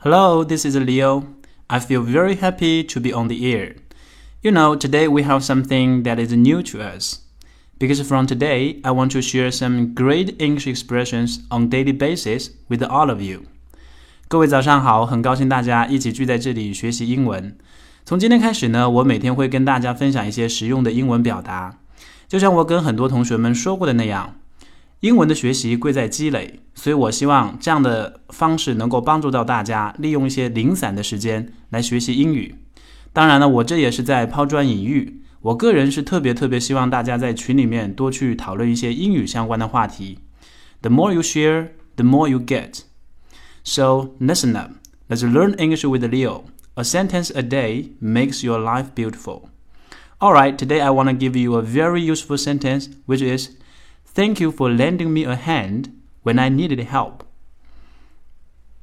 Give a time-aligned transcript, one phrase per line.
[0.00, 1.24] Hello, this is Leo.
[1.68, 3.76] I feel very happy to be on the air.
[4.42, 7.20] You know, today we have something that is new to us.
[7.78, 12.82] Because from today, I want to share some great English expressions on daily basis with
[12.82, 13.42] all of you.
[14.28, 17.56] 各位早上好，很高兴大家一起聚在这里学习英文。
[18.04, 21.78] 从今天开始呢，我每天会跟大家分享一些实用的英文表达。
[22.28, 24.36] 就像我跟很多同学们说过的那样，
[25.00, 32.54] 英文的学习贵在积累，所以我希望这样的方式能够帮助到大家，利用一些零散的时间来学习英语。
[33.12, 35.22] 当然了，我这也是在抛砖引玉。
[35.42, 40.18] 我个人是特别特别希望大家在群里面多去讨论一些英语相关的话题。
[40.80, 42.80] The more you share, the more you get.
[43.62, 44.72] So listen up.
[45.08, 46.44] Let's learn English with Leo.
[46.74, 49.50] A sentence a day makes your life beautiful.
[50.20, 53.50] Alright, today I want to give you a very useful sentence, which is
[54.13, 55.85] Thank you for lending me a hand
[56.23, 57.21] when I needed help.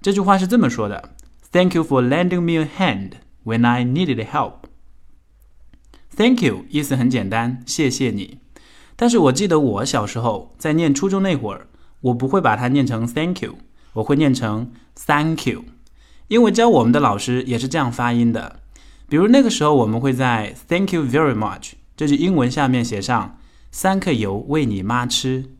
[0.00, 1.10] 这句话是这么说的
[1.52, 3.12] ：Thank you for lending me a hand
[3.44, 4.54] when I needed help.
[6.16, 8.38] Thank you 意思很简单，谢谢你。
[8.96, 11.66] 但是我记得我小时候在念初中那会儿，
[12.00, 13.58] 我不会把它念成 Thank you，
[13.92, 15.64] 我会念成 Thank you，
[16.28, 18.60] 因为教我们的老师也是这样发音的。
[19.08, 23.38] 比如那个时候，我们会在 "Thank you very much" 这句英文下面写上
[23.70, 25.50] 三克油喂你妈吃。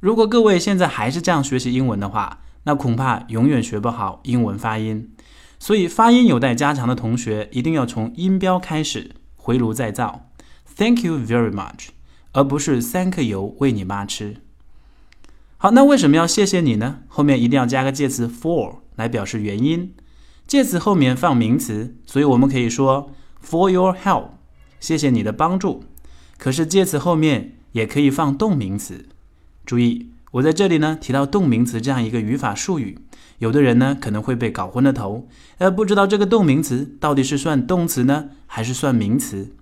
[0.00, 5.10] 如果各位现在还是这样学习英文的话，那恐怕永远学不好英文发音。
[5.58, 10.30] 所以发音有待加强的同学，一定要从音标开始回炉再造。
[10.76, 11.88] Thank you very much，
[12.32, 14.36] 而不是三克油喂你妈吃。
[15.56, 17.00] 好，那为什么要谢谢你呢？
[17.08, 19.92] 后面一定要加个介词 for 来表示原因。
[20.46, 23.10] 介词后面放名词，所以我们可以说
[23.44, 24.28] for your help，
[24.78, 25.82] 谢谢你的帮助。
[26.38, 29.06] 可是介词后面也可以放动名词。
[29.64, 32.98] 注意，我在这里呢提到动名词这样一个语法术语，
[33.38, 39.52] 有的人呢可能会被搞昏了头，呃，不知道这个动名词到底是算动词呢，还是算名词？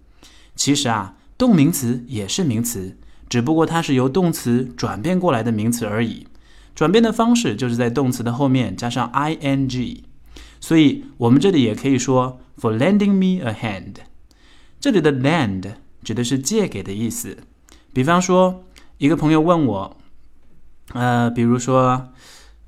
[0.55, 2.97] 其实啊，动名词也是名词，
[3.29, 6.27] 只不过它是由动词转变过来的名词而已。
[6.75, 10.03] 转变的方式就是在动词的后面加上 ing。
[10.61, 13.97] 所以我们这里也可以说 for lending me a hand。
[14.79, 17.39] 这里的 lend 指的是借给的意思。
[17.97, 18.63] 比方说，
[18.99, 19.97] 一个朋友问我，
[20.93, 22.09] 呃，比如说，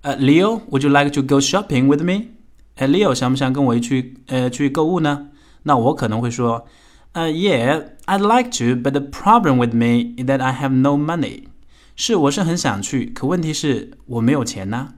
[0.00, 2.28] 呃，Leo，Would you like to go shopping with me？
[2.76, 5.26] 呃，Leo 想不想跟我一起呃去购物呢？
[5.64, 6.66] 那我可能会说，
[7.12, 11.42] 呃，Yeah，I'd like to，but the problem with me is that I have no money。
[11.94, 14.94] 是，我是很想去，可问题是我没有钱呢。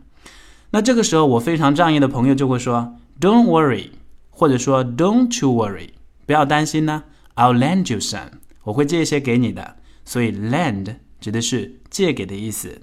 [0.71, 3.89] 那这个时候，我非常仗义的朋友就会说，Don't worry，
[4.31, 5.89] 或者说 Don't you worry，
[6.25, 7.03] 不要担心呢。
[7.35, 8.29] I'll lend you some，
[8.63, 9.79] 我会借一些给你的。
[10.11, 12.81] 所以 lend 指的是借给的意思。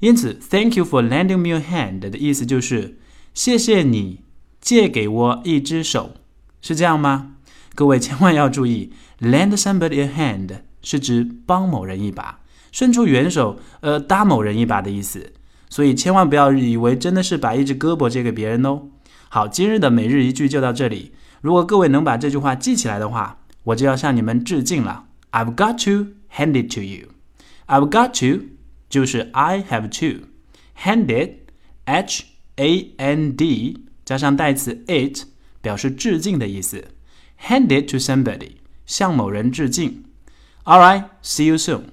[0.00, 2.98] 因此，Thank you for lending me a hand 的意思就是
[3.32, 4.20] 谢谢你
[4.60, 6.16] 借给我一只手，
[6.60, 7.36] 是这样吗？
[7.74, 8.92] 各位千万要注意
[9.22, 12.40] ，lend somebody a hand 是指帮某人一把，
[12.70, 15.32] 伸出援手，呃，搭某人一把的意思。
[15.70, 18.88] 所以千万不要以为真的是把一只胳膊借给别人哦。
[19.30, 21.12] 好，今日的每日一句就到这里。
[21.40, 25.06] 如果各位能把这句话记起来的话，我就要向你们致敬了。
[25.30, 27.09] I've got to hand it to you.
[27.67, 28.47] I've got to
[28.89, 30.27] 就是 I have to
[30.81, 32.25] hand it，H
[32.55, 35.25] A N D 加上代词 it
[35.61, 36.85] 表示致敬的意思。
[37.41, 38.53] Hand it to somebody，
[38.85, 40.05] 向某人致敬。
[40.63, 41.83] All right, see you soon.